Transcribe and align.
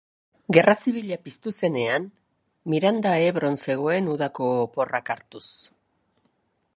Gerra 0.55 0.73
Zibila 0.83 1.17
piztu 1.25 1.51
zenean, 1.65 2.07
Miranda 2.73 3.13
Ebron 3.27 3.61
zegoen 3.67 4.11
udako 4.17 4.51
oporrak 4.65 5.13
hartuz. 5.17 5.47